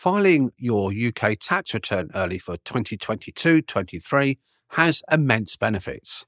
[0.00, 4.38] filing your UK tax return early for 2022 23
[4.68, 6.24] has immense benefits.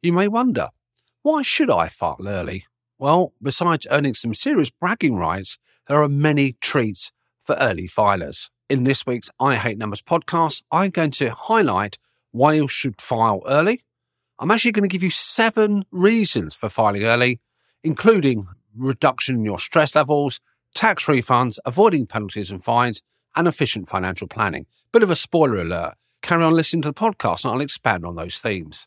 [0.00, 0.70] You may wonder,
[1.20, 2.64] why should I file early?
[2.98, 8.48] Well, besides earning some serious bragging rights, there are many treats for early filers.
[8.70, 11.98] In this week's I Hate Numbers podcast, I'm going to highlight
[12.30, 13.82] why you should file early.
[14.38, 17.42] I'm actually going to give you seven reasons for filing early,
[17.84, 20.40] including reduction in your stress levels,
[20.74, 23.02] tax refunds, avoiding penalties and fines,
[23.36, 24.66] and efficient financial planning.
[24.92, 25.94] Bit of a spoiler alert.
[26.22, 28.86] Carry on listening to the podcast and I'll expand on those themes.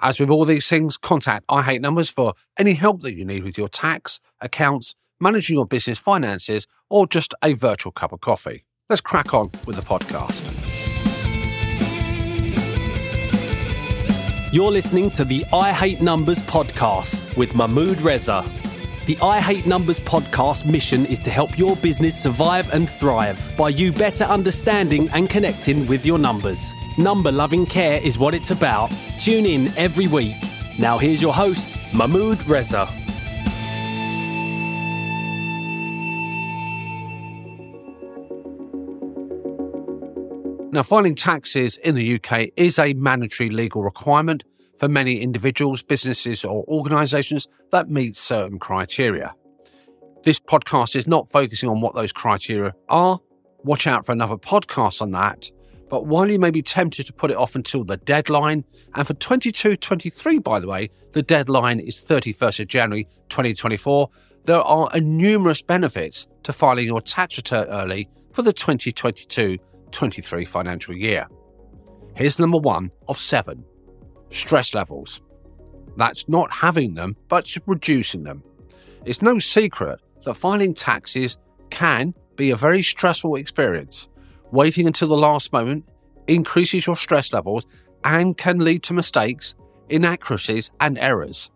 [0.00, 3.44] As with all these things, contact I Hate Numbers for any help that you need
[3.44, 8.64] with your tax, accounts, managing your business finances, or just a virtual cup of coffee.
[8.90, 10.42] Let's crack on with the podcast.
[14.52, 18.44] You're listening to the I Hate Numbers podcast with Mahmood Reza.
[19.06, 23.68] The I Hate Numbers podcast mission is to help your business survive and thrive by
[23.68, 26.74] you better understanding and connecting with your numbers.
[26.98, 28.90] Number loving care is what it's about.
[29.20, 30.34] Tune in every week.
[30.76, 32.88] Now, here's your host, Mahmood Reza.
[40.72, 44.42] Now, filing taxes in the UK is a mandatory legal requirement
[44.78, 49.34] for many individuals, businesses, or organisations that meet certain criteria.
[50.22, 53.20] This podcast is not focusing on what those criteria are.
[53.58, 55.50] Watch out for another podcast on that.
[55.88, 59.14] But while you may be tempted to put it off until the deadline, and for
[59.14, 64.10] 22 23, by the way, the deadline is 31st of January 2024,
[64.44, 69.58] there are numerous benefits to filing your tax return early for the 2022
[69.92, 71.28] 23 financial year.
[72.16, 73.64] Here's number one of seven
[74.30, 75.20] stress levels.
[75.96, 78.42] That's not having them, but reducing them.
[79.04, 81.38] It's no secret that filing taxes
[81.70, 84.08] can be a very stressful experience.
[84.52, 85.88] Waiting until the last moment
[86.26, 87.66] increases your stress levels
[88.04, 89.54] and can lead to mistakes,
[89.88, 91.50] inaccuracies, and errors.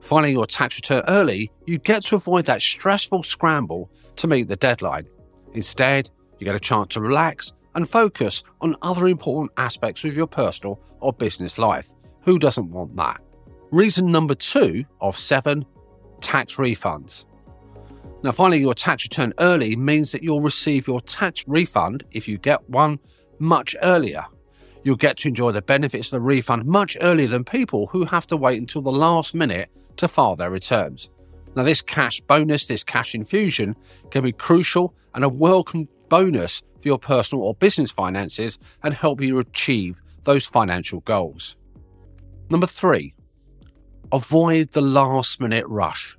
[0.00, 4.56] Filing your tax return early, you get to avoid that stressful scramble to meet the
[4.56, 5.06] deadline.
[5.54, 10.26] Instead, you get a chance to relax and focus on other important aspects of your
[10.26, 11.88] personal or business life.
[12.24, 13.20] Who doesn't want that?
[13.70, 15.66] Reason number two of seven
[16.22, 17.26] tax refunds.
[18.22, 22.38] Now, filing your tax return early means that you'll receive your tax refund, if you
[22.38, 22.98] get one,
[23.38, 24.24] much earlier.
[24.84, 28.26] You'll get to enjoy the benefits of the refund much earlier than people who have
[28.28, 29.68] to wait until the last minute
[29.98, 31.10] to file their returns.
[31.54, 33.76] Now, this cash bonus, this cash infusion,
[34.10, 39.20] can be crucial and a welcome bonus for your personal or business finances and help
[39.20, 41.56] you achieve those financial goals.
[42.50, 43.14] Number three,
[44.12, 46.16] avoid the last minute rush.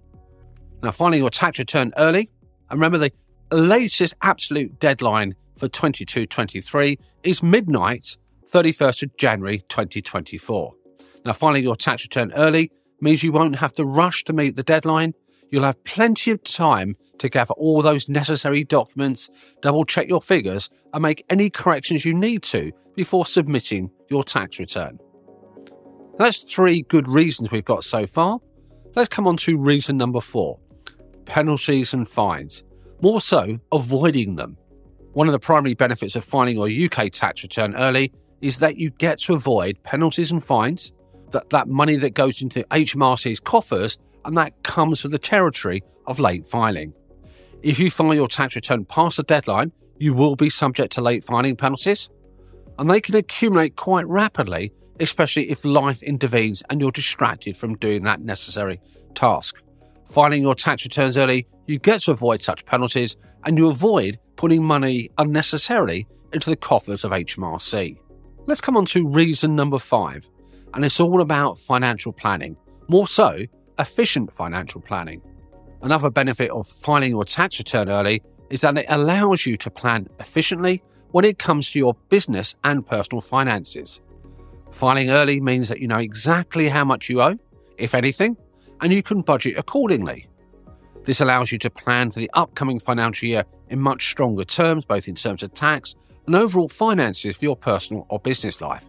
[0.81, 2.29] Now, filing your tax return early,
[2.69, 3.11] and remember the
[3.51, 8.17] latest absolute deadline for 2223 is midnight,
[8.51, 10.73] 31st of January 2024.
[11.25, 12.71] Now, filing your tax return early
[13.01, 15.13] means you won't have to rush to meet the deadline.
[15.49, 19.29] You'll have plenty of time to gather all those necessary documents,
[19.61, 24.59] double check your figures, and make any corrections you need to before submitting your tax
[24.59, 24.99] return.
[26.17, 28.39] That's three good reasons we've got so far.
[28.95, 30.59] Let's come on to reason number four
[31.25, 32.63] penalties and fines.
[33.01, 34.57] More so, avoiding them.
[35.13, 38.91] One of the primary benefits of filing your UK tax return early is that you
[38.91, 40.93] get to avoid penalties and fines,
[41.31, 46.19] that, that money that goes into HMRC's coffers, and that comes with the territory of
[46.19, 46.93] late filing.
[47.63, 51.23] If you file your tax return past the deadline, you will be subject to late
[51.23, 52.09] filing penalties,
[52.77, 58.03] and they can accumulate quite rapidly especially if life intervenes and you're distracted from doing
[58.03, 58.79] that necessary
[59.13, 59.55] task.
[60.05, 64.63] Filing your tax returns early, you get to avoid such penalties and you avoid putting
[64.63, 67.97] money unnecessarily into the coffers of HMRC.
[68.45, 70.29] Let's come on to reason number five,
[70.73, 72.55] and it's all about financial planning,
[72.87, 73.39] more so,
[73.79, 75.21] efficient financial planning.
[75.81, 80.07] Another benefit of filing your tax return early is that it allows you to plan
[80.19, 84.01] efficiently when it comes to your business and personal finances.
[84.71, 87.35] Filing early means that you know exactly how much you owe,
[87.77, 88.37] if anything,
[88.81, 90.27] and you can budget accordingly.
[91.03, 95.07] This allows you to plan for the upcoming financial year in much stronger terms, both
[95.07, 95.95] in terms of tax
[96.25, 98.87] and overall finances for your personal or business life.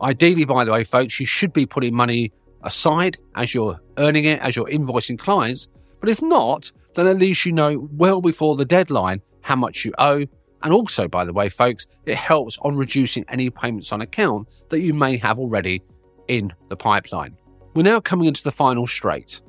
[0.00, 4.40] Ideally, by the way, folks, you should be putting money aside as you're earning it,
[4.40, 5.68] as you're invoicing clients.
[6.00, 9.92] But if not, then at least you know well before the deadline how much you
[9.98, 10.26] owe
[10.66, 14.80] and also, by the way, folks, it helps on reducing any payments on account that
[14.80, 15.80] you may have already
[16.26, 17.36] in the pipeline.
[17.74, 19.40] We're now coming into the final straight.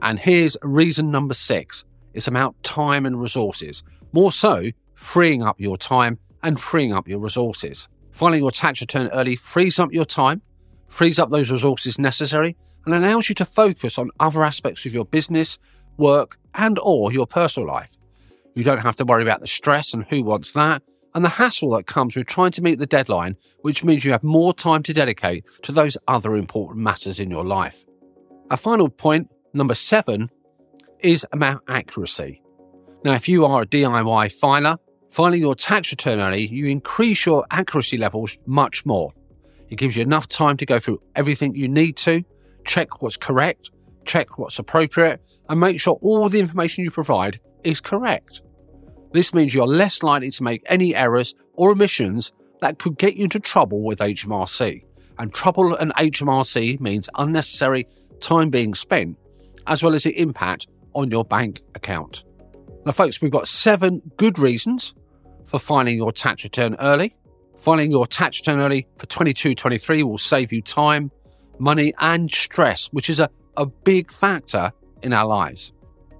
[0.00, 1.84] And here's reason number six
[2.14, 3.84] it's about time and resources.
[4.12, 7.86] More so, freeing up your time and freeing up your resources.
[8.12, 10.40] Filing your tax return early frees up your time,
[10.88, 12.56] frees up those resources necessary,
[12.86, 15.58] and allows you to focus on other aspects of your business,
[15.98, 17.92] work, and or your personal life.
[18.54, 20.82] You don't have to worry about the stress and who wants that,
[21.14, 24.24] and the hassle that comes with trying to meet the deadline, which means you have
[24.24, 27.84] more time to dedicate to those other important matters in your life.
[28.50, 30.30] A final point, number seven,
[31.00, 32.42] is about accuracy.
[33.04, 34.76] Now, if you are a DIY filer,
[35.10, 39.12] filing your tax return early, you increase your accuracy levels much more.
[39.68, 42.22] It gives you enough time to go through everything you need to,
[42.64, 43.70] check what's correct,
[44.04, 48.42] check what's appropriate, and make sure all the information you provide is correct.
[49.12, 53.24] This means you're less likely to make any errors or omissions that could get you
[53.24, 54.84] into trouble with HMRC.
[55.18, 57.86] And trouble and HMRC means unnecessary
[58.20, 59.18] time being spent,
[59.66, 62.24] as well as the impact on your bank account.
[62.84, 64.94] Now, folks, we've got seven good reasons
[65.44, 67.14] for filing your tax return early.
[67.56, 71.10] Filing your tax return early for 22 23 will save you time,
[71.58, 74.72] money, and stress, which is a, a big factor
[75.02, 75.72] in our lives.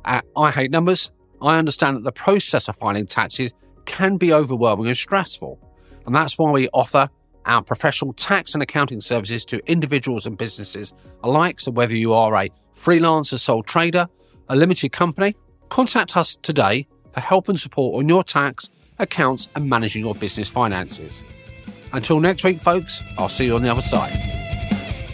[0.05, 1.11] At I Hate Numbers,
[1.45, 3.53] I understand that the process of filing taxes
[3.85, 5.59] can be overwhelming and stressful.
[6.07, 7.09] And that's why we offer
[7.47, 11.61] our professional tax and accounting services to individuals and businesses alike.
[11.61, 14.09] So, whether you are a freelancer, sole trader,
[14.49, 15.35] a limited company,
[15.69, 20.49] contact us today for help and support on your tax, accounts, and managing your business
[20.49, 21.25] finances.
[21.93, 24.34] Until next week, folks, I'll see you on the other side.